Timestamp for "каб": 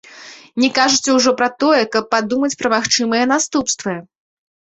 1.95-2.09